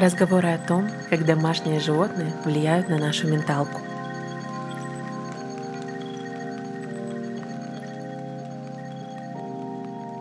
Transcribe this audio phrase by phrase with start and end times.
[0.00, 3.82] Разговоры о том, как домашние животные влияют на нашу менталку.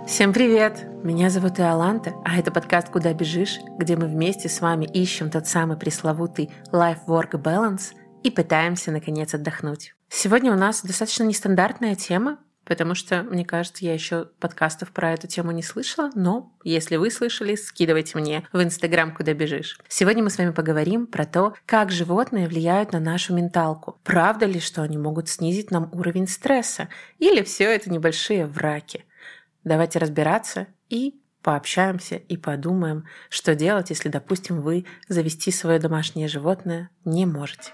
[0.05, 0.85] Всем привет!
[1.01, 5.47] Меня зовут Иоланта, а это подкаст «Куда бежишь?», где мы вместе с вами ищем тот
[5.47, 9.95] самый пресловутый life-work balance и пытаемся, наконец, отдохнуть.
[10.09, 15.27] Сегодня у нас достаточно нестандартная тема, потому что, мне кажется, я еще подкастов про эту
[15.27, 19.79] тему не слышала, но если вы слышали, скидывайте мне в Инстаграм, куда бежишь.
[19.89, 23.99] Сегодня мы с вами поговорим про то, как животные влияют на нашу менталку.
[24.03, 26.89] Правда ли, что они могут снизить нам уровень стресса?
[27.17, 29.03] Или все это небольшие враки?
[29.63, 36.91] Давайте разбираться и пообщаемся и подумаем, что делать, если, допустим, вы завести свое домашнее животное
[37.03, 37.71] не можете.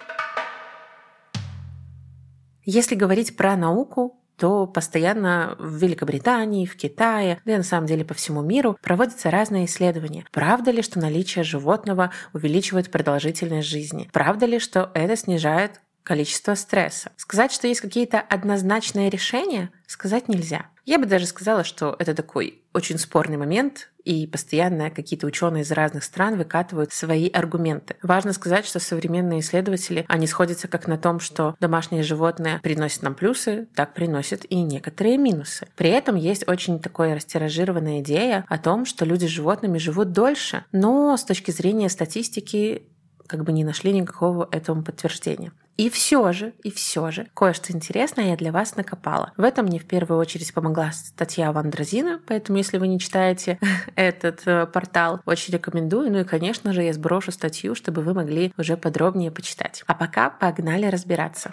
[2.63, 8.03] Если говорить про науку, то постоянно в Великобритании, в Китае, да и на самом деле
[8.05, 10.25] по всему миру проводятся разные исследования.
[10.31, 14.09] Правда ли, что наличие животного увеличивает продолжительность жизни?
[14.11, 17.11] Правда ли, что это снижает количество стресса.
[17.17, 20.67] Сказать, что есть какие-то однозначные решения, сказать нельзя.
[20.85, 25.71] Я бы даже сказала, что это такой очень спорный момент, и постоянно какие-то ученые из
[25.71, 27.95] разных стран выкатывают свои аргументы.
[28.03, 33.15] Важно сказать, что современные исследователи, они сходятся как на том, что домашние животные приносят нам
[33.15, 35.67] плюсы, так приносят и некоторые минусы.
[35.75, 40.65] При этом есть очень такая растиражированная идея о том, что люди с животными живут дольше,
[40.71, 42.83] но с точки зрения статистики
[43.25, 45.51] как бы не нашли никакого этому подтверждения.
[45.77, 49.33] И все же, и все же, кое-что интересное я для вас накопала.
[49.35, 53.59] В этом мне в первую очередь помогла статья Вандразина, поэтому если вы не читаете
[53.95, 56.11] этот э, портал, очень рекомендую.
[56.11, 59.83] Ну и, конечно же, я сброшу статью, чтобы вы могли уже подробнее почитать.
[59.87, 61.51] А пока погнали разбираться.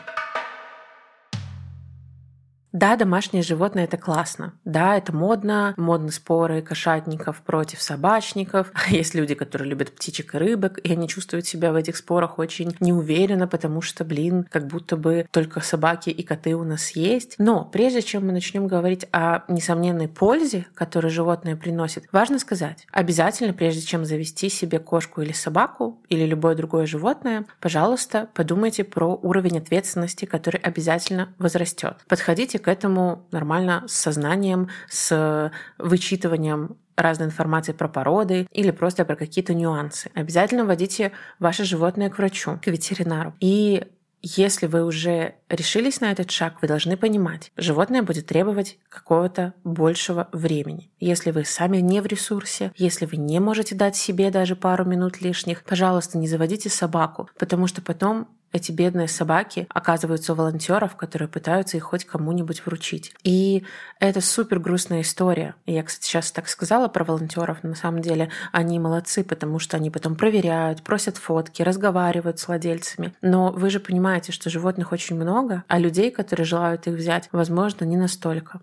[2.73, 4.55] Да, домашнее животное это классно.
[4.65, 5.75] Да, это модно.
[5.77, 8.73] Модны споры кошатников против собачников.
[8.89, 12.75] Есть люди, которые любят птичек и рыбок, и они чувствуют себя в этих спорах очень
[12.81, 17.35] неуверенно, потому что, блин, как будто бы только собаки и коты у нас есть.
[17.39, 23.53] Но прежде чем мы начнем говорить о несомненной пользе, которую животное приносит, важно сказать, обязательно,
[23.53, 29.59] прежде чем завести себе кошку или собаку, или любое другое животное, пожалуйста, подумайте про уровень
[29.59, 31.97] ответственности, который обязательно возрастет.
[32.09, 39.17] Подходите к этому нормально с сознанием, с вычитыванием разной информации про породы или просто про
[39.17, 40.11] какие-то нюансы.
[40.15, 43.35] Обязательно водите ваше животное к врачу, к ветеринару.
[43.41, 43.87] И
[44.23, 50.29] если вы уже решились на этот шаг, вы должны понимать, животное будет требовать какого-то большего
[50.33, 50.93] времени.
[51.01, 55.21] Если вы сами не в ресурсе, если вы не можете дать себе даже пару минут
[55.21, 61.29] лишних, пожалуйста, не заводите собаку, потому что потом эти бедные собаки оказываются у волонтеров, которые
[61.29, 63.15] пытаются их хоть кому-нибудь вручить.
[63.23, 63.65] И
[63.99, 65.55] это супер грустная история.
[65.67, 69.77] Я, кстати, сейчас так сказала про волонтеров, но на самом деле они молодцы, потому что
[69.77, 73.15] они потом проверяют, просят фотки, разговаривают с владельцами.
[73.23, 77.85] Но вы же понимаете, что животных очень много, а людей, которые желают их взять, возможно,
[77.85, 78.61] не настолько.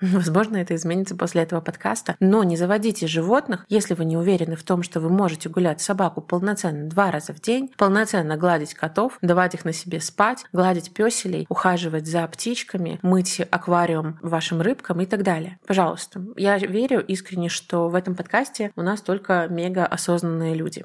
[0.00, 2.16] Возможно, это изменится после этого подкаста.
[2.20, 6.20] Но не заводите животных, если вы не уверены в том, что вы можете гулять собаку
[6.20, 11.46] полноценно два раза в день, полноценно гладить котов, давать их на себе спать, гладить песелей,
[11.48, 15.58] ухаживать за птичками, мыть аквариум вашим рыбкам и так далее.
[15.66, 16.22] Пожалуйста.
[16.36, 20.84] Я верю искренне, что в этом подкасте у нас только мега осознанные люди.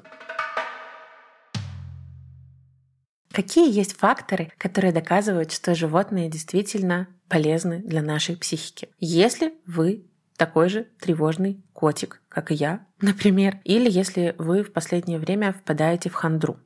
[3.36, 8.88] Какие есть факторы, которые доказывают, что животные действительно полезны для нашей психики?
[8.98, 10.06] Если вы
[10.38, 16.08] такой же тревожный котик, как и я, например, или если вы в последнее время впадаете
[16.08, 16.58] в хандру.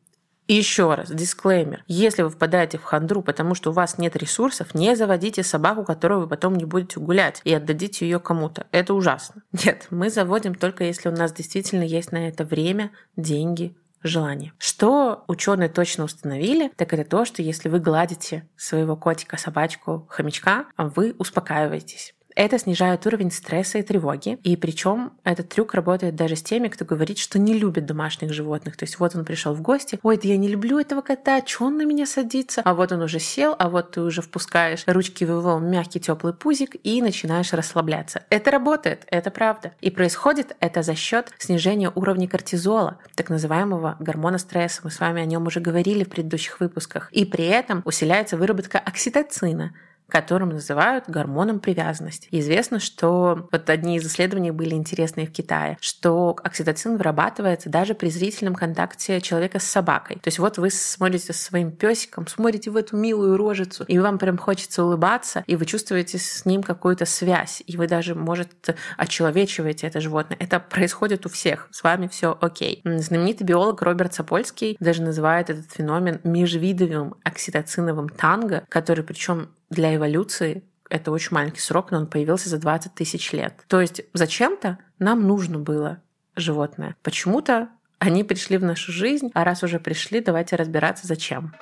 [0.47, 1.83] Еще раз, дисклеймер.
[1.89, 6.21] Если вы впадаете в хандру, потому что у вас нет ресурсов, не заводите собаку, которую
[6.21, 8.69] вы потом не будете гулять, и отдадите ее кому-то.
[8.71, 9.43] Это ужасно.
[9.65, 14.53] Нет, мы заводим только если у нас действительно есть на это время, деньги, желание.
[14.59, 20.67] Что ученые точно установили, так это то, что если вы гладите своего котика, собачку, хомячка,
[20.77, 22.15] вы успокаиваетесь.
[22.41, 24.39] Это снижает уровень стресса и тревоги.
[24.45, 28.79] И причем этот трюк работает даже с теми, кто говорит, что не любит домашних животных.
[28.79, 31.67] То есть вот он пришел в гости, ой, да я не люблю этого кота, что
[31.67, 32.63] он на меня садится?
[32.65, 36.33] А вот он уже сел, а вот ты уже впускаешь ручки в его мягкий теплый
[36.33, 38.23] пузик и начинаешь расслабляться.
[38.31, 39.73] Это работает, это правда.
[39.83, 44.81] И происходит это за счет снижения уровня кортизола, так называемого гормона стресса.
[44.83, 47.13] Мы с вами о нем уже говорили в предыдущих выпусках.
[47.13, 49.75] И при этом усиляется выработка окситоцина,
[50.11, 52.29] которым называют гормоном привязанности.
[52.31, 58.11] Известно, что вот одни из исследований были интересные в Китае, что окситоцин вырабатывается даже при
[58.11, 60.17] зрительном контакте человека с собакой.
[60.17, 64.19] То есть вот вы смотрите со своим песиком, смотрите в эту милую рожицу, и вам
[64.19, 68.51] прям хочется улыбаться, и вы чувствуете с ним какую-то связь, и вы даже, может,
[68.97, 70.37] очеловечиваете это животное.
[70.41, 71.69] Это происходит у всех.
[71.71, 72.83] С вами все окей.
[72.85, 80.65] Знаменитый биолог Роберт Сапольский даже называет этот феномен межвидовым окситоциновым танго, который причем для эволюции
[80.89, 83.55] это очень маленький срок, но он появился за 20 тысяч лет.
[83.69, 86.03] То есть зачем-то нам нужно было
[86.37, 86.97] животное.
[87.03, 87.69] Почему-то
[87.99, 91.55] они пришли в нашу жизнь, а раз уже пришли, давайте разбираться, зачем.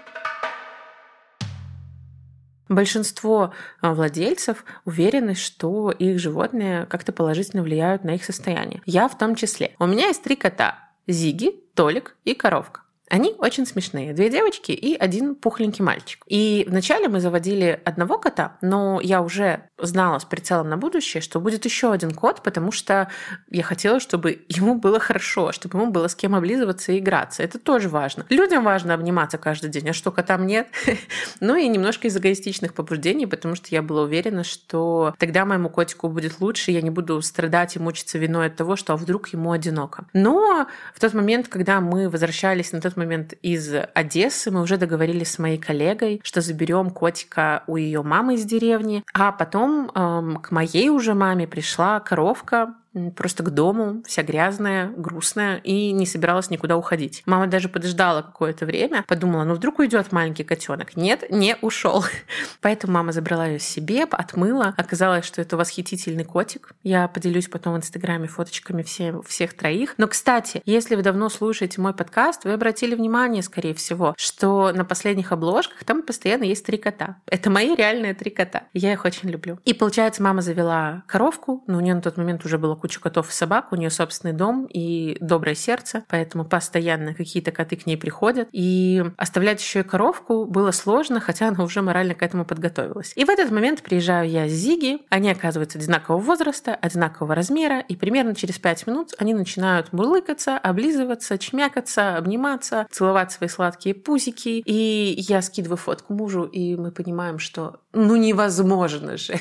[2.69, 8.83] Большинство а, владельцев уверены, что их животные как-то положительно влияют на их состояние.
[8.85, 9.75] Я в том числе.
[9.79, 10.91] У меня есть три кота.
[11.07, 12.83] Зиги, Толик и коровка.
[13.09, 14.13] Они очень смешные.
[14.13, 16.23] Две девочки и один пухленький мальчик.
[16.27, 21.41] И вначале мы заводили одного кота, но я уже знала с прицелом на будущее, что
[21.41, 23.09] будет еще один кот, потому что
[23.51, 27.43] я хотела, чтобы ему было хорошо, чтобы ему было с кем облизываться и играться.
[27.43, 28.27] Это тоже важно.
[28.29, 30.69] Людям важно обниматься каждый день, а что котам нет?
[31.41, 36.09] ну и немножко из эгоистичных побуждений, потому что я была уверена, что тогда моему котику
[36.09, 39.53] будет лучше, я не буду страдать и мучиться виной от того, что а вдруг ему
[39.53, 40.07] одиноко.
[40.13, 45.33] Но в тот момент, когда мы возвращались на тот момент из Одессы, мы уже договорились
[45.33, 50.50] с моей коллегой, что заберем котика у ее мамы из деревни, а потом эм, к
[50.50, 52.75] моей уже маме пришла коровка,
[53.17, 57.23] просто к дому, вся грязная, грустная, и не собиралась никуда уходить.
[57.26, 60.96] Мама даже подождала какое-то время, подумала, ну вдруг уйдет маленький котенок.
[60.96, 62.05] Нет, не ушел.
[62.61, 64.75] Поэтому мама забрала ее себе, отмыла.
[64.76, 66.75] Оказалось, что это восхитительный котик.
[66.82, 69.94] Я поделюсь потом в Инстаграме фоточками все, всех троих.
[69.99, 74.85] Но, кстати, если вы давно слушаете мой подкаст, вы обратили внимание, скорее всего, что на
[74.85, 77.17] последних обложках там постоянно есть три кота.
[77.26, 78.64] Это мои реальные три кота.
[78.73, 79.58] Я их очень люблю.
[79.64, 83.29] И получается, мама завела коровку, но у нее на тот момент уже было кучу котов
[83.29, 87.97] и собак, у нее собственный дом и доброе сердце, поэтому постоянно какие-то коты к ней
[87.97, 88.49] приходят.
[88.53, 93.13] И оставлять еще и коровку было сложно, хотя она уже морально к этому подготовилась.
[93.17, 97.97] И в этот момент приезжаю я с Зиги, они оказываются одинакового возраста, одинакового размера, и
[97.97, 104.63] примерно через пять минут они начинают мурлыкаться, облизываться, чмякаться, обниматься, целовать свои сладкие пузики.
[104.65, 109.38] И я скидываю фотку мужу, и мы понимаем, что ну невозможно же.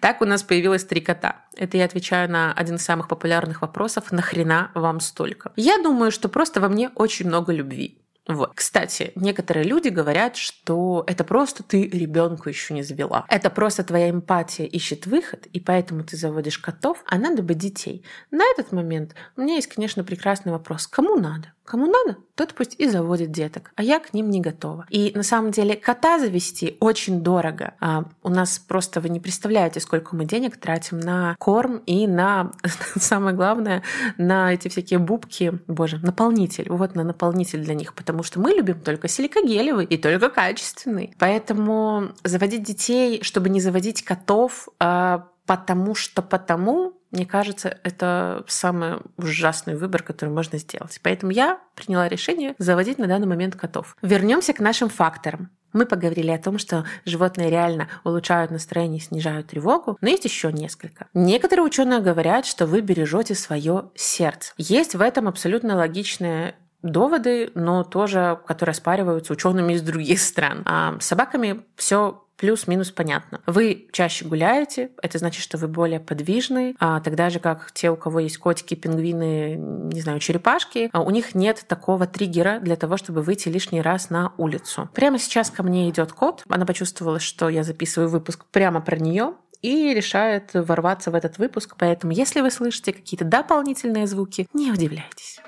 [0.00, 1.44] Так у нас появилось три кота.
[1.56, 5.52] Это я отвечаю на один из самых популярных вопросов «Нахрена вам столько?».
[5.56, 8.04] Я думаю, что просто во мне очень много любви.
[8.26, 8.52] Вот.
[8.54, 13.26] Кстати, некоторые люди говорят, что это просто ты ребенку еще не завела.
[13.28, 18.02] Это просто твоя эмпатия ищет выход, и поэтому ты заводишь котов, а надо бы детей.
[18.30, 20.86] На этот момент у меня есть, конечно, прекрасный вопрос.
[20.86, 21.52] Кому надо?
[21.64, 24.86] Кому надо, тот пусть и заводит деток, а я к ним не готова.
[24.90, 27.74] И на самом деле кота завести очень дорого.
[27.80, 32.52] А у нас просто вы не представляете, сколько мы денег тратим на корм и на,
[32.96, 33.82] самое главное,
[34.18, 36.66] на эти всякие бубки, боже, наполнитель.
[36.68, 41.14] Вот на наполнитель для них, потому что мы любим только силикогелевый и только качественный.
[41.18, 48.98] Поэтому заводить детей, чтобы не заводить котов, а потому что потому мне кажется, это самый
[49.16, 50.98] ужасный выбор, который можно сделать.
[51.02, 53.96] Поэтому я приняла решение заводить на данный момент котов.
[54.02, 55.50] Вернемся к нашим факторам.
[55.72, 60.52] Мы поговорили о том, что животные реально улучшают настроение и снижают тревогу, но есть еще
[60.52, 61.08] несколько.
[61.14, 64.52] Некоторые ученые говорят, что вы бережете свое сердце.
[64.56, 70.62] Есть в этом абсолютно логичное доводы, но тоже, которые оспариваются учеными из других стран.
[70.64, 73.40] А с собаками все плюс-минус понятно.
[73.46, 77.96] Вы чаще гуляете, это значит, что вы более подвижны, а тогда же, как те, у
[77.96, 82.96] кого есть котики, пингвины, не знаю, черепашки, а у них нет такого триггера для того,
[82.96, 84.90] чтобы выйти лишний раз на улицу.
[84.94, 89.34] Прямо сейчас ко мне идет кот, она почувствовала, что я записываю выпуск прямо про нее,
[89.62, 91.76] и решает ворваться в этот выпуск.
[91.78, 95.40] Поэтому, если вы слышите какие-то дополнительные звуки, не удивляйтесь.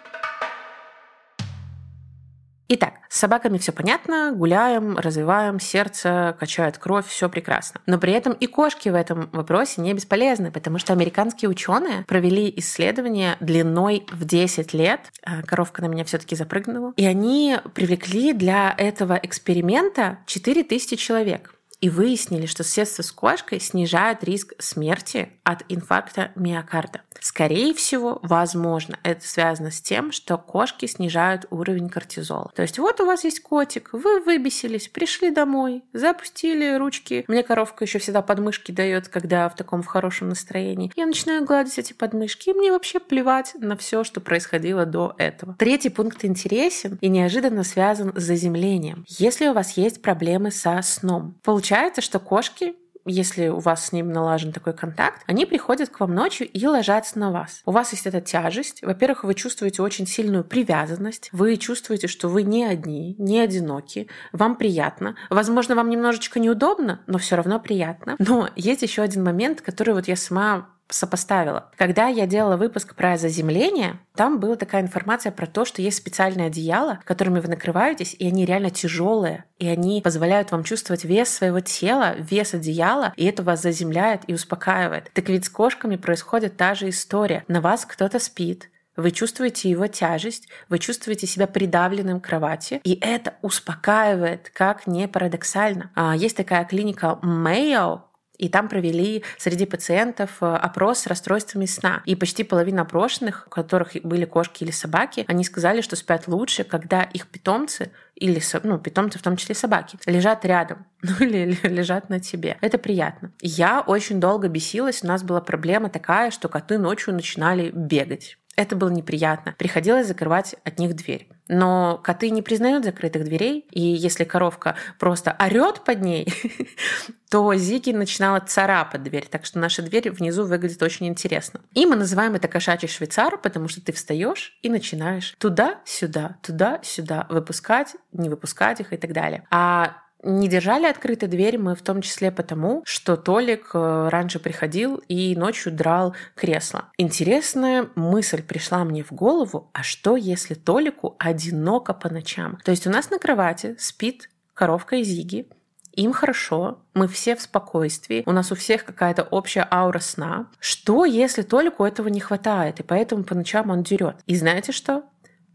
[2.69, 7.81] Итак, с собаками все понятно, гуляем, развиваем, сердце качает кровь, все прекрасно.
[7.87, 12.53] Но при этом и кошки в этом вопросе не бесполезны, потому что американские ученые провели
[12.57, 15.01] исследование длиной в 10 лет.
[15.23, 16.93] А, коровка на меня все-таки запрыгнула.
[16.97, 24.25] И они привлекли для этого эксперимента 4000 человек и выяснили, что соседство с кошкой снижает
[24.25, 27.02] риск смерти от инфаркта миокарда.
[27.21, 32.50] Скорее всего, возможно, это связано с тем, что кошки снижают уровень кортизола.
[32.54, 37.25] То есть вот у вас есть котик, вы выбесились, пришли домой, запустили ручки.
[37.28, 40.92] Мне коровка еще всегда подмышки дает, когда в таком в хорошем настроении.
[40.97, 45.54] Я начинаю гладить эти подмышки, и мне вообще плевать на все, что происходило до этого.
[45.59, 49.04] Третий пункт интересен и неожиданно связан с заземлением.
[49.09, 51.66] Если у вас есть проблемы со сном, получается,
[52.01, 52.75] что кошки
[53.07, 57.19] если у вас с ним налажен такой контакт, они приходят к вам ночью и ложатся
[57.19, 57.63] на вас.
[57.65, 58.83] У вас есть эта тяжесть.
[58.83, 61.29] Во-первых, вы чувствуете очень сильную привязанность.
[61.33, 64.09] Вы чувствуете, что вы не одни, не одиноки.
[64.33, 65.17] Вам приятно.
[65.31, 68.17] Возможно, вам немножечко неудобно, но все равно приятно.
[68.19, 71.71] Но есть еще один момент, который вот я сама сопоставила.
[71.76, 76.47] Когда я делала выпуск про заземление, там была такая информация про то, что есть специальные
[76.49, 81.61] одеяла, которыми вы накрываетесь, и они реально тяжелые, и они позволяют вам чувствовать вес своего
[81.61, 85.11] тела, вес одеяла, и это вас заземляет и успокаивает.
[85.12, 87.45] Так ведь с кошками происходит та же история.
[87.49, 92.99] На вас кто-то спит, вы чувствуете его тяжесть, вы чувствуете себя придавленным к кровати, и
[93.00, 95.90] это успокаивает, как не парадоксально.
[95.95, 98.00] А, есть такая клиника Mayo,
[98.38, 102.02] и там провели среди пациентов э, опрос с расстройствами сна.
[102.05, 106.64] И почти половина опрошенных, у которых были кошки или собаки, они сказали, что спят лучше,
[106.64, 112.09] когда их питомцы или ну, питомцы, в том числе собаки, лежат рядом, ну или лежат
[112.09, 112.57] на тебе.
[112.61, 113.33] Это приятно.
[113.40, 118.38] Я очень долго бесилась, у нас была проблема такая, что коты ночью начинали бегать.
[118.57, 119.55] Это было неприятно.
[119.59, 121.29] Приходилось закрывать от них дверь.
[121.49, 126.33] Но коты не признают закрытых дверей, и если коровка просто орет под ней,
[127.31, 131.61] то Зиги начинала царапать дверь, так что наша дверь внизу выглядит очень интересно.
[131.75, 137.95] И мы называем это кошачий швейцар, потому что ты встаешь и начинаешь туда-сюда, туда-сюда выпускать,
[138.13, 139.47] не выпускать их и так далее.
[139.51, 144.97] А не держали открытой дверь мы в том числе потому, что Толик э, раньше приходил
[145.09, 146.87] и ночью драл кресло.
[146.97, 152.59] Интересная мысль пришла мне в голову, а что если Толику одиноко по ночам?
[152.65, 155.47] То есть у нас на кровати спит коровка из Зиги,
[155.93, 160.47] им хорошо, мы все в спокойствии, у нас у всех какая-то общая аура сна.
[160.59, 164.17] Что, если Толику этого не хватает, и поэтому по ночам он дерет?
[164.27, 165.05] И знаете что?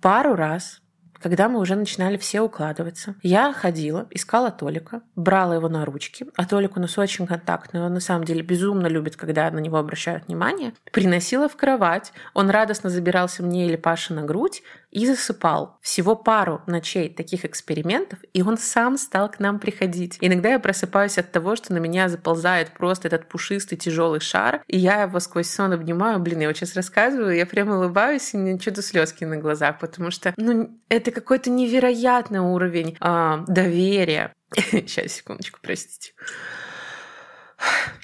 [0.01, 0.80] Пару раз
[1.21, 3.15] когда мы уже начинали все укладываться.
[3.21, 7.93] Я ходила, искала Толика, брала его на ручки, а Толик у нас очень контактный, он
[7.93, 12.89] на самом деле безумно любит, когда на него обращают внимание, приносила в кровать, он радостно
[12.89, 15.77] забирался мне или Паше на грудь, и засыпал.
[15.81, 20.17] Всего пару ночей таких экспериментов, и он сам стал к нам приходить.
[20.21, 24.77] Иногда я просыпаюсь от того, что на меня заползает просто этот пушистый тяжелый шар, и
[24.77, 26.19] я его сквозь сон обнимаю.
[26.19, 30.11] Блин, я вот сейчас рассказываю, я прям улыбаюсь, и мне что-то слезки на глазах, потому
[30.11, 34.33] что, ну, это какой-то невероятный уровень а, доверия.
[34.71, 36.11] Сейчас, секундочку, простите.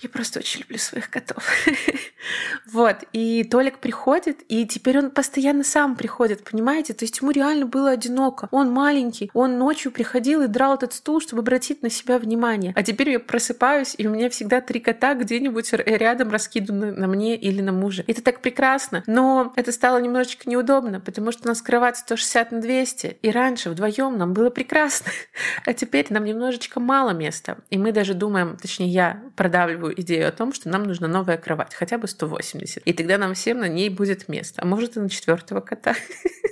[0.01, 1.43] Я просто очень люблю своих котов.
[2.71, 2.97] вот.
[3.13, 6.93] И Толик приходит, и теперь он постоянно сам приходит, понимаете?
[6.93, 8.47] То есть ему реально было одиноко.
[8.51, 12.73] Он маленький, он ночью приходил и драл этот стул, чтобы обратить на себя внимание.
[12.75, 17.35] А теперь я просыпаюсь, и у меня всегда три кота где-нибудь рядом раскиданы на мне
[17.35, 18.03] или на муже.
[18.07, 19.03] Это так прекрасно.
[19.07, 23.69] Но это стало немножечко неудобно, потому что у нас кровать 160 на 200, и раньше
[23.69, 25.11] вдвоем нам было прекрасно.
[25.65, 27.57] а теперь нам немножечко мало места.
[27.69, 31.37] И мы даже думаем, точнее я, про продавливаю идею о том, что нам нужна новая
[31.37, 32.83] кровать, хотя бы 180.
[32.83, 34.61] И тогда нам всем на ней будет место.
[34.61, 35.95] А может и на четвертого кота.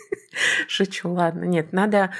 [0.70, 1.44] Шучу, ладно.
[1.44, 2.12] Нет, надо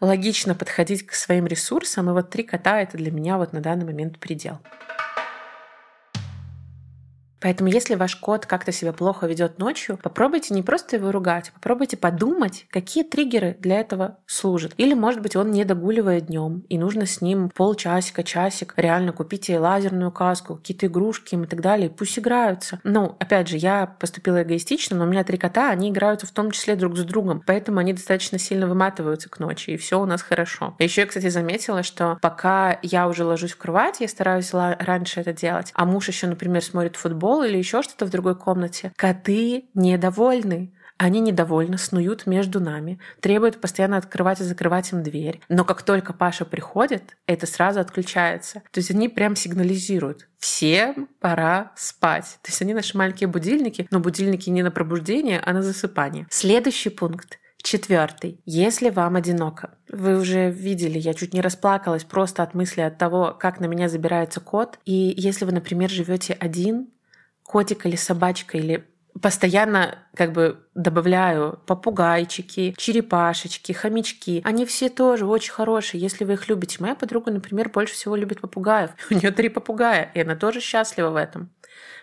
[0.00, 2.10] логично подходить к своим ресурсам.
[2.10, 4.60] И вот три кота— это для меня вот на данный момент предел.
[7.40, 11.52] Поэтому если ваш кот как-то себя плохо ведет ночью, попробуйте не просто его ругать, а
[11.54, 14.74] попробуйте подумать, какие триггеры для этого служат.
[14.76, 19.58] Или, может быть, он не догуливает днем, и нужно с ним полчасика, часик реально купите
[19.58, 22.80] лазерную каску, какие-то игрушки им и так далее, пусть играются.
[22.84, 26.50] Ну, опять же, я поступила эгоистично, но у меня три кота, они играются в том
[26.50, 30.22] числе друг с другом, поэтому они достаточно сильно выматываются к ночи, и все у нас
[30.22, 30.74] хорошо.
[30.78, 35.32] Еще я, кстати, заметила, что пока я уже ложусь в кровать, я стараюсь раньше это
[35.32, 38.92] делать, а муж еще, например, смотрит футбол, футбол или еще что-то в другой комнате.
[38.96, 40.72] Коты недовольны.
[40.98, 45.40] Они недовольны, снуют между нами, требуют постоянно открывать и закрывать им дверь.
[45.48, 48.62] Но как только Паша приходит, это сразу отключается.
[48.70, 50.28] То есть они прям сигнализируют.
[50.38, 52.38] Всем пора спать.
[52.42, 56.26] То есть они наши маленькие будильники, но будильники не на пробуждение, а на засыпание.
[56.28, 57.38] Следующий пункт.
[57.62, 58.40] Четвертый.
[58.44, 63.36] Если вам одиноко, вы уже видели, я чуть не расплакалась просто от мысли от того,
[63.38, 64.78] как на меня забирается кот.
[64.84, 66.88] И если вы, например, живете один,
[67.50, 68.86] котик или собачка, или
[69.20, 74.40] постоянно как бы добавляю попугайчики, черепашечки, хомячки.
[74.44, 76.76] Они все тоже очень хорошие, если вы их любите.
[76.78, 78.90] Моя подруга, например, больше всего любит попугаев.
[79.10, 81.50] У нее три попугая, и она тоже счастлива в этом.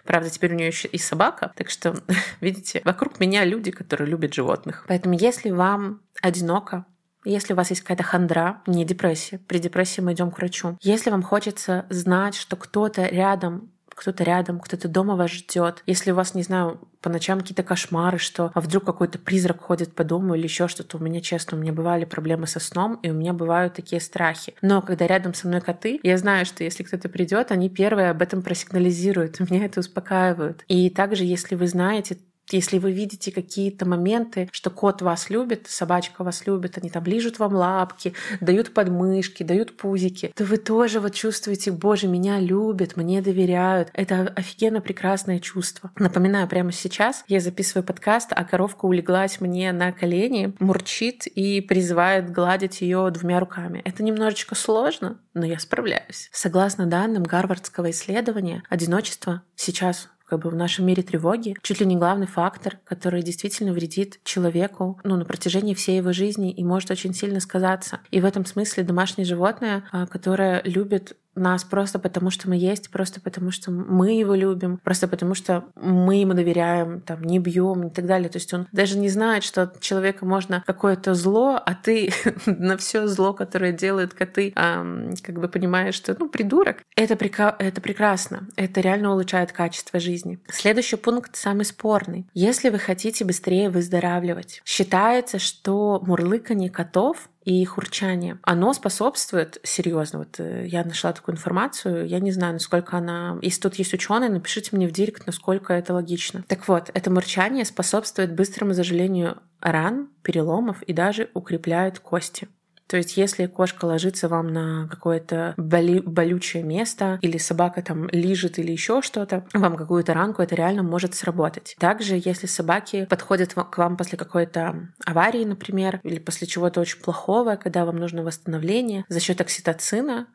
[0.04, 1.54] Правда, теперь у нее еще и собака.
[1.56, 1.96] Так что,
[2.42, 4.84] видите, вокруг меня люди, которые любят животных.
[4.90, 6.86] Поэтому, если вам одиноко,
[7.24, 10.78] если у вас есть какая-то хандра, не депрессия, при депрессии мы идем к врачу.
[10.82, 15.82] Если вам хочется знать, что кто-то рядом кто-то рядом, кто-то дома вас ждет.
[15.88, 19.96] Если у вас, не знаю, по ночам какие-то кошмары, что а вдруг какой-то призрак ходит
[19.96, 20.98] по дому или еще что-то.
[20.98, 24.54] У меня, честно, у меня бывали проблемы со сном, и у меня бывают такие страхи.
[24.62, 28.22] Но когда рядом со мной коты, я знаю, что если кто-то придет, они первые об
[28.22, 29.40] этом просигнализируют.
[29.50, 30.64] Меня это успокаивает.
[30.68, 32.18] И также, если вы знаете
[32.52, 37.40] если вы видите какие-то моменты, что кот вас любит, собачка вас любит, они там лижут
[37.40, 43.22] вам лапки, дают подмышки, дают пузики, то вы тоже вот чувствуете, боже, меня любят, мне
[43.22, 43.90] доверяют.
[43.94, 45.92] Это офигенно прекрасное чувство.
[45.98, 52.32] Напоминаю, прямо сейчас я записываю подкаст, а коровка улеглась мне на колени, мурчит и призывает
[52.32, 53.82] гладить ее двумя руками.
[53.86, 56.30] Это немножечко сложно, но я справляюсь.
[56.32, 61.96] Согласно данным Гарвардского исследования, одиночество сейчас как бы в нашем мире тревоги чуть ли не
[61.96, 67.14] главный фактор, который действительно вредит человеку ну, на протяжении всей его жизни и может очень
[67.14, 68.02] сильно сказаться.
[68.12, 72.90] И в этом смысле домашнее животное, а, которое любит нас просто потому, что мы есть,
[72.90, 77.88] просто потому, что мы его любим, просто потому, что мы ему доверяем, там, не бьем
[77.88, 78.30] и так далее.
[78.30, 82.12] То есть он даже не знает, что от человека можно какое-то зло, а ты
[82.46, 86.78] на все зло, которое делают коты, как бы понимаешь, что, ну, придурок.
[86.96, 88.48] Это, прека- это прекрасно.
[88.56, 90.40] Это реально улучшает качество жизни.
[90.50, 92.28] Следующий пункт самый спорный.
[92.34, 100.20] Если вы хотите быстрее выздоравливать, считается, что мурлыканье котов и их урчание, оно способствует серьезно.
[100.20, 103.40] Вот э, я нашла такую информацию, я не знаю, насколько она...
[103.42, 106.44] Если тут есть ученые, напишите мне в директ, насколько это логично.
[106.50, 112.50] Так вот, это мурчание способствует быстрому заживлению ран, переломов и даже укрепляет кости.
[112.88, 118.60] То есть, если кошка ложится вам на какое-то боли, болючее место, или собака там лижет
[118.60, 121.76] или еще что-то, вам какую-то ранку, это реально может сработать.
[121.80, 127.56] Также, если собаки подходят к вам после какой-то аварии, например, или после чего-то очень плохого,
[127.56, 130.28] когда вам нужно восстановление, за счет окситоцина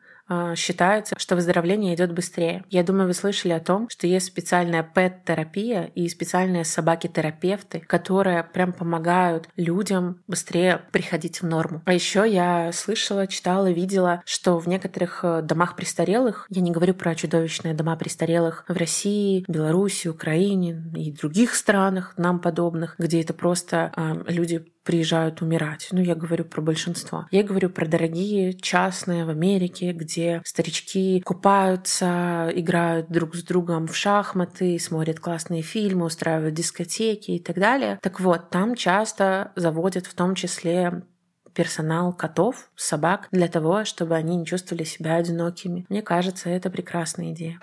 [0.55, 2.63] считается, что выздоровление идет быстрее.
[2.69, 8.73] Я думаю, вы слышали о том, что есть специальная пэт-терапия и специальные собаки-терапевты, которые прям
[8.73, 11.81] помогают людям быстрее приходить в норму.
[11.85, 16.93] А еще я слышала, читала, видела, что в некоторых э, домах престарелых, я не говорю
[16.93, 23.33] про чудовищные дома престарелых в России, Беларуси, Украине и других странах нам подобных, где это
[23.33, 25.87] просто э, люди приезжают умирать.
[25.91, 27.25] Ну, я говорю про большинство.
[27.31, 33.95] Я говорю про дорогие частные в Америке, где старички купаются, играют друг с другом в
[33.95, 37.99] шахматы, смотрят классные фильмы, устраивают дискотеки и так далее.
[38.01, 41.03] Так вот, там часто заводят в том числе
[41.53, 45.85] персонал котов, собак для того, чтобы они не чувствовали себя одинокими.
[45.89, 47.59] Мне кажется, это прекрасная идея.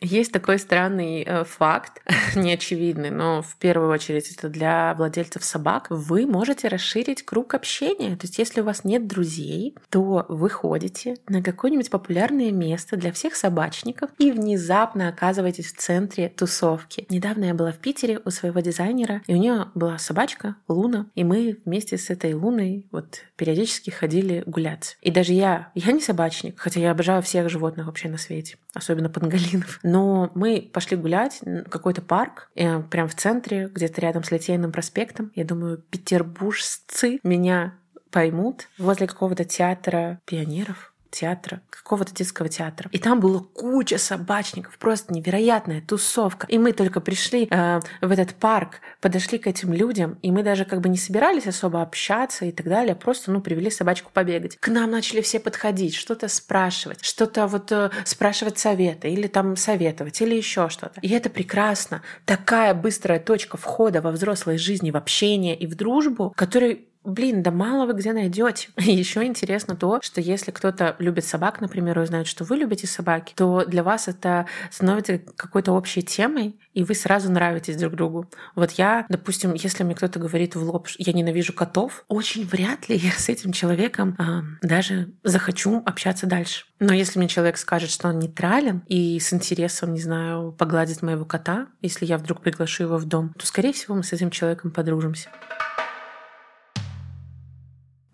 [0.00, 2.02] Есть такой странный э, факт,
[2.36, 5.86] неочевидный, но в первую очередь это для владельцев собак.
[5.88, 8.16] Вы можете расширить круг общения.
[8.16, 13.10] То есть, если у вас нет друзей, то вы ходите на какое-нибудь популярное место для
[13.10, 17.06] всех собачников и внезапно оказываетесь в центре тусовки.
[17.08, 21.24] Недавно я была в Питере у своего дизайнера, и у нее была собачка Луна, и
[21.24, 24.98] мы вместе с этой Луной вот периодически ходили гулять.
[25.00, 29.08] И даже я, я не собачник, хотя я обожаю всех животных вообще на свете, особенно
[29.08, 29.80] панголинов.
[29.82, 34.72] Но мы пошли гулять в какой-то парк, э, прям в центре, где-то рядом с Литейным
[34.72, 35.32] проспектом.
[35.34, 37.74] Я думаю, петербуржцы меня
[38.10, 42.90] поймут возле какого-то театра пионеров театра, какого-то детского театра.
[42.92, 46.46] И там было куча собачников, просто невероятная тусовка.
[46.48, 50.64] И мы только пришли э, в этот парк, подошли к этим людям, и мы даже
[50.64, 54.56] как бы не собирались особо общаться и так далее, просто, ну, привели собачку побегать.
[54.58, 60.20] К нам начали все подходить, что-то спрашивать, что-то вот э, спрашивать совета, или там советовать,
[60.20, 61.00] или еще что-то.
[61.00, 62.02] И это прекрасно.
[62.24, 67.50] Такая быстрая точка входа во взрослой жизни, в общение и в дружбу, который блин, да
[67.50, 68.68] мало вы где найдете.
[68.76, 73.32] Еще интересно то, что если кто-то любит собак, например, и знает, что вы любите собаки,
[73.34, 78.28] то для вас это становится какой-то общей темой, и вы сразу нравитесь друг другу.
[78.54, 82.96] Вот я, допустим, если мне кто-то говорит в лоб, я ненавижу котов, очень вряд ли
[82.96, 86.66] я с этим человеком э, даже захочу общаться дальше.
[86.78, 91.24] Но если мне человек скажет, что он нейтрален и с интересом, не знаю, погладит моего
[91.24, 94.70] кота, если я вдруг приглашу его в дом, то, скорее всего, мы с этим человеком
[94.70, 95.30] подружимся.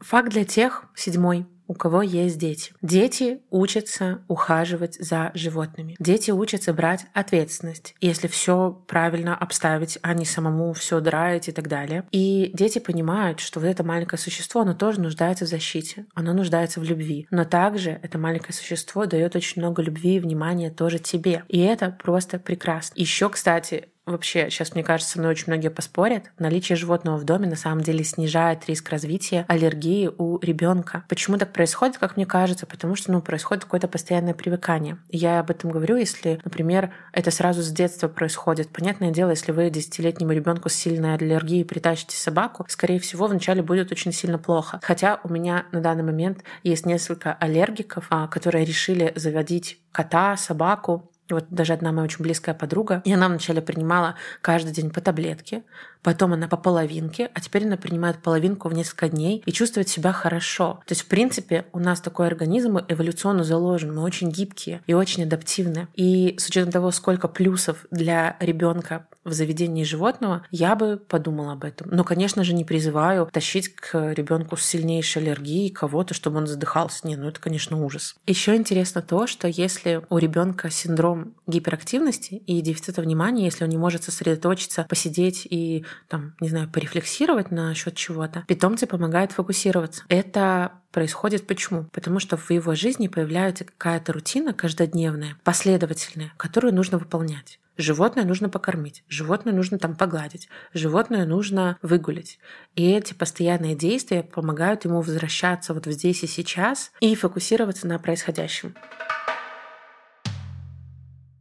[0.03, 2.75] Факт для тех, седьмой, у кого есть дети.
[2.83, 5.97] Дети учатся ухаживать за животными.
[5.99, 11.69] Дети учатся брать ответственность, если все правильно обставить, а не самому все драить и так
[11.69, 12.05] далее.
[12.11, 16.81] И дети понимают, что вот это маленькое существо, оно тоже нуждается в защите, оно нуждается
[16.81, 17.27] в любви.
[17.31, 21.45] Но также это маленькое существо дает очень много любви и внимания тоже тебе.
[21.49, 22.95] И это просто прекрасно.
[22.97, 27.47] Еще, кстати, вообще, сейчас, мне кажется, со мной очень многие поспорят, наличие животного в доме
[27.47, 31.05] на самом деле снижает риск развития аллергии у ребенка.
[31.09, 32.67] Почему так происходит, как мне кажется?
[32.67, 34.99] Потому что, ну, происходит какое-то постоянное привыкание.
[35.09, 38.71] Я об этом говорю, если, например, это сразу с детства происходит.
[38.71, 43.93] Понятное дело, если вы десятилетнему ребенку с сильной аллергией притащите собаку, скорее всего, вначале будет
[43.93, 44.81] очень сильно плохо.
[44.83, 51.12] Хотя у меня на данный момент есть несколько аллергиков, а, которые решили заводить кота, собаку,
[51.29, 55.63] вот даже одна моя очень близкая подруга, и она вначале принимала каждый день по таблетке,
[56.03, 60.13] потом она по половинке, а теперь она принимает половинку в несколько дней и чувствует себя
[60.13, 60.81] хорошо.
[60.87, 65.25] То есть, в принципе, у нас такой организм эволюционно заложен, мы очень гибкие и очень
[65.25, 65.89] адаптивны.
[65.95, 71.65] И с учетом того, сколько плюсов для ребенка в заведении животного, я бы подумала об
[71.65, 71.89] этом.
[71.91, 77.07] Но, конечно же, не призываю тащить к ребенку с сильнейшей аллергией кого-то, чтобы он задыхался.
[77.07, 78.17] Не, ну это, конечно, ужас.
[78.27, 83.77] Еще интересно то, что если у ребенка синдром гиперактивности и дефицита внимания, если он не
[83.77, 90.05] может сосредоточиться, посидеть и там, не знаю, порефлексировать на счет чего-то, питомцы помогают фокусироваться.
[90.09, 91.85] Это происходит почему?
[91.93, 97.59] Потому что в его жизни появляется какая-то рутина каждодневная, последовательная, которую нужно выполнять.
[97.79, 102.39] Животное нужно покормить, животное нужно там погладить, животное нужно выгулить.
[102.75, 108.75] И эти постоянные действия помогают ему возвращаться вот здесь и сейчас и фокусироваться на происходящем.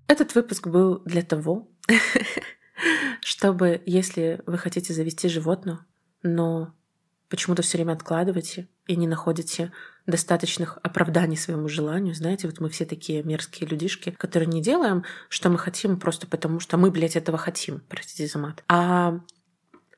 [0.08, 1.70] Этот выпуск был для того,
[3.22, 5.80] чтобы, если вы хотите завести животное,
[6.24, 6.74] но
[7.32, 9.72] почему-то все время откладываете и не находите
[10.06, 12.13] достаточных оправданий своему желанию.
[12.13, 16.60] Знаете, вот мы все такие мерзкие людишки, которые не делаем, что мы хотим просто потому,
[16.60, 18.63] что мы, блядь, этого хотим, простите за мат.
[18.67, 19.22] А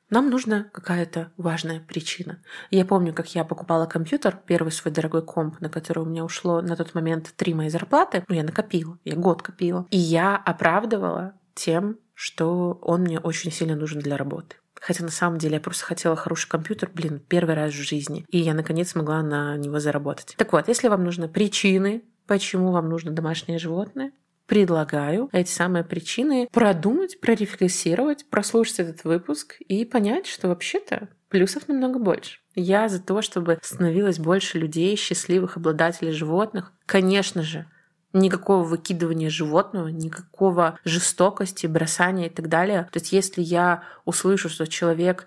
[0.10, 2.39] нам нужна какая-то важная причина.
[2.69, 6.62] Я помню, как я покупала компьютер, первый свой дорогой комп, на который у меня ушло
[6.62, 8.24] на тот момент три мои зарплаты.
[8.28, 9.88] Ну, я накопила, я год копила.
[9.89, 14.58] И я оправдывала тем, что он мне очень сильно нужен для работы.
[14.86, 18.26] Хотя на самом деле я просто хотела хороший компьютер, блин, первый раз в жизни.
[18.28, 20.36] И я наконец смогла на него заработать.
[20.38, 24.12] Так вот, если вам нужны причины, почему вам нужно домашнее животное,
[24.46, 31.98] предлагаю эти самые причины продумать, прорефлексировать, прослушать этот выпуск и понять, что вообще-то плюсов намного
[31.98, 32.39] больше.
[32.54, 36.74] Я за то, чтобы становилось больше людей, счастливых обладателей животных.
[36.86, 37.65] Конечно же,
[38.13, 42.88] никакого выкидывания животного, никакого жестокости, бросания и так далее.
[42.91, 45.26] То есть если я услышу, что человек,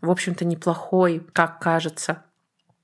[0.00, 2.22] в общем-то, неплохой, как кажется,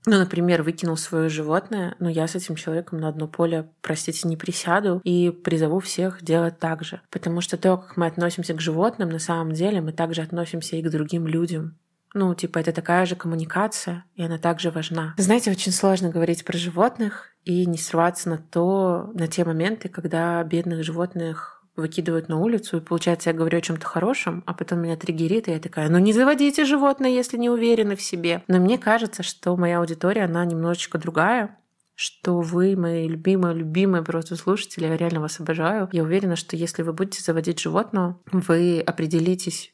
[0.06, 4.36] ну, например, выкинул свое животное, но я с этим человеком на одно поле, простите, не
[4.36, 7.00] присяду и призову всех делать так же.
[7.10, 10.82] Потому что то, как мы относимся к животным, на самом деле мы также относимся и
[10.82, 11.78] к другим людям.
[12.12, 15.14] Ну, типа, это такая же коммуникация, и она также важна.
[15.16, 20.42] Знаете, очень сложно говорить про животных и не срываться на то, на те моменты, когда
[20.44, 24.96] бедных животных выкидывают на улицу, и получается, я говорю о чем-то хорошем, а потом меня
[24.96, 28.42] триггерит, и я такая, ну не заводите животное, если не уверены в себе.
[28.46, 31.58] Но мне кажется, что моя аудитория, она немножечко другая,
[31.96, 35.88] что вы мои любимые, любимые просто слушатели, я реально вас обожаю.
[35.92, 39.72] Я уверена, что если вы будете заводить животное, вы определитесь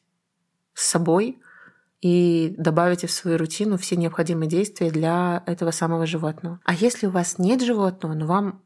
[0.73, 1.39] с собой,
[2.01, 6.59] и добавите в свою рутину все необходимые действия для этого самого животного.
[6.65, 8.61] А если у вас нет животного, но вам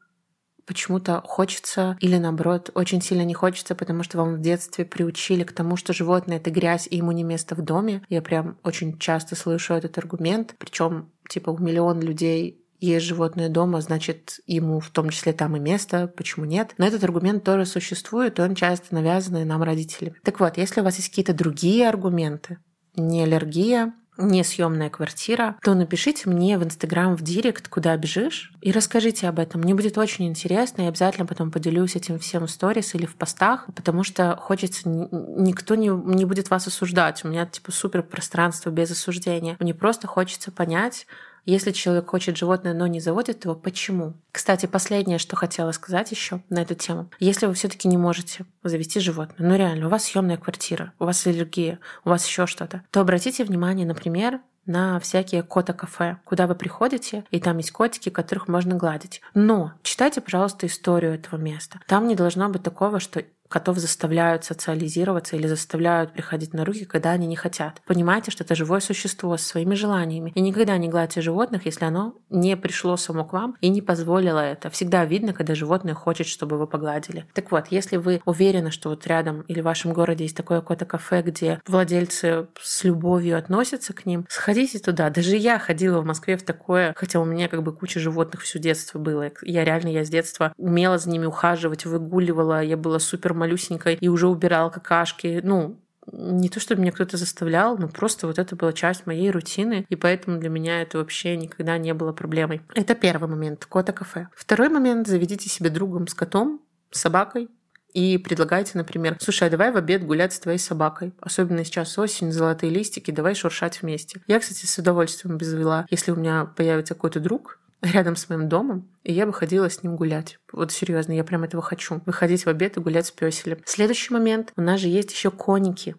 [0.65, 5.51] почему-то хочется или наоборот очень сильно не хочется, потому что вам в детстве приучили к
[5.51, 8.03] тому, что животное это грязь и ему не место в доме.
[8.09, 13.81] Я прям очень часто слышу этот аргумент, причем типа у миллион людей есть животное дома,
[13.81, 16.73] значит, ему в том числе там и место, почему нет?
[16.77, 20.17] Но этот аргумент тоже существует, и он часто навязанный нам родителями.
[20.23, 22.57] Так вот, если у вас есть какие-то другие аргументы,
[22.95, 28.71] не аллергия, не съемная квартира, то напишите мне в Инстаграм в Директ, куда бежишь, и
[28.71, 29.61] расскажите об этом.
[29.61, 33.67] Мне будет очень интересно, и обязательно потом поделюсь этим всем в сторис или в постах,
[33.75, 37.23] потому что хочется, никто не, не будет вас осуждать.
[37.25, 39.57] У меня типа супер пространство без осуждения.
[39.59, 41.07] Мне просто хочется понять,
[41.45, 44.13] если человек хочет животное, но не заводит его, почему?
[44.31, 47.09] Кстати, последнее, что хотела сказать еще на эту тему.
[47.19, 51.25] Если вы все-таки не можете завести животное, ну реально, у вас съемная квартира, у вас
[51.25, 57.23] аллергия, у вас еще что-то, то обратите внимание, например, на всякие кота-кафе, куда вы приходите,
[57.31, 59.21] и там есть котики, которых можно гладить.
[59.33, 61.79] Но читайте, пожалуйста, историю этого места.
[61.87, 63.23] Там не должно быть такого, что
[63.55, 67.81] котов заставляют социализироваться или заставляют приходить на руки, когда они не хотят.
[67.87, 70.33] Понимайте, что это живое существо со своими желаниями.
[70.35, 74.39] И никогда не гладьте животных, если оно не пришло само к вам и не позволило
[74.39, 74.69] это.
[74.69, 77.27] Всегда видно, когда животное хочет, чтобы вы погладили.
[77.33, 80.83] Так вот, если вы уверены, что вот рядом или в вашем городе есть такое какое-то
[80.83, 85.09] кафе, где владельцы с любовью относятся к ним, сходите туда.
[85.09, 88.59] Даже я ходила в Москве в такое, хотя у меня как бы куча животных все
[88.59, 89.31] детство было.
[89.43, 94.07] Я реально, я с детства умела за ними ухаживать, выгуливала, я была супер малюсенькой и
[94.07, 95.39] уже убирала какашки.
[95.43, 95.79] Ну,
[96.11, 99.95] не то, чтобы меня кто-то заставлял, но просто вот это была часть моей рутины, и
[99.95, 102.61] поэтому для меня это вообще никогда не было проблемой.
[102.73, 104.27] Это первый момент, кота-кафе.
[104.35, 107.49] Второй момент, заведите себе другом с котом, с собакой,
[107.95, 111.13] и предлагайте, например, слушай, а давай в обед гулять с твоей собакой.
[111.21, 114.21] Особенно сейчас осень, золотые листики, давай шуршать вместе.
[114.27, 117.57] Я, кстати, с удовольствием бы если у меня появится какой-то друг,
[117.91, 120.39] рядом с моим домом, и я бы ходила с ним гулять.
[120.51, 122.01] Вот серьезно, я прям этого хочу.
[122.05, 123.59] Выходить в обед и гулять с пёселем.
[123.65, 124.51] Следующий момент.
[124.55, 125.95] У нас же есть еще коники.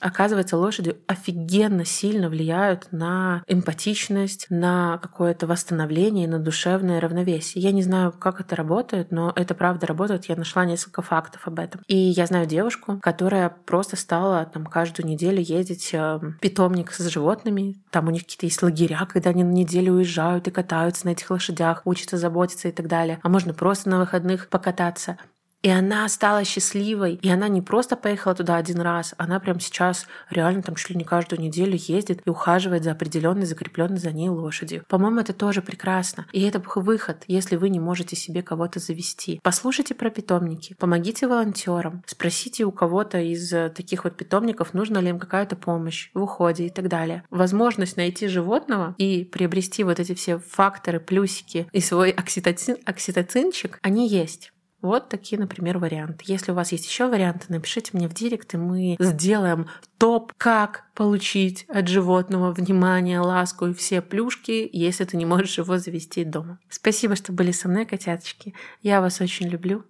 [0.00, 7.62] Оказывается, лошади офигенно сильно влияют на эмпатичность, на какое-то восстановление, на душевное равновесие.
[7.62, 10.26] Я не знаю, как это работает, но это правда работает.
[10.26, 11.82] Я нашла несколько фактов об этом.
[11.86, 17.06] И я знаю девушку, которая просто стала там каждую неделю ездить э, в питомник с
[17.08, 17.76] животными.
[17.90, 21.30] Там у них какие-то есть лагеря, когда они на неделю уезжают и катаются на этих
[21.30, 23.18] лошадях, учатся заботиться и так далее.
[23.22, 25.18] А можно просто на выходных покататься.
[25.62, 27.18] И она стала счастливой.
[27.22, 30.96] И она не просто поехала туда один раз, она прямо сейчас реально там чуть ли
[30.96, 34.84] не каждую неделю ездит и ухаживает за определенной закрепленной за ней лошадью.
[34.88, 36.26] По-моему, это тоже прекрасно.
[36.32, 39.40] И это выход, если вы не можете себе кого-то завести.
[39.42, 45.10] Послушайте про питомники, помогите волонтерам, спросите у кого-то из э, таких вот питомников, нужна ли
[45.10, 47.24] им какая-то помощь в уходе и так далее.
[47.30, 54.08] Возможность найти животного и приобрести вот эти все факторы, плюсики и свой окситоцин, окситоцинчик, они
[54.08, 54.52] есть.
[54.82, 56.24] Вот такие, например, варианты.
[56.26, 60.86] Если у вас есть еще варианты, напишите мне в директ, и мы сделаем топ, как
[60.94, 66.58] получить от животного внимание, ласку и все плюшки, если ты не можешь его завести дома.
[66.70, 68.54] Спасибо, что были со мной, котяточки.
[68.80, 69.84] Я вас очень люблю.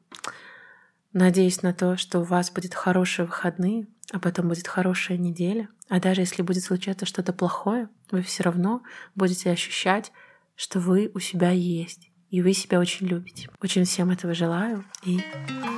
[1.12, 5.68] Надеюсь на то, что у вас будет хорошие выходные, а потом будет хорошая неделя.
[5.88, 8.82] А даже если будет случаться что-то плохое, вы все равно
[9.14, 10.12] будете ощущать,
[10.56, 13.48] что вы у себя есть и вы себя очень любите.
[13.62, 14.84] Очень всем этого желаю.
[15.04, 15.20] И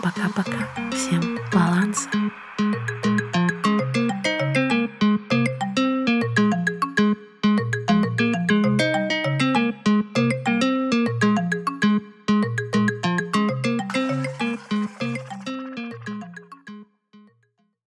[0.03, 0.69] пока-пока.
[0.93, 2.09] Всем баланса.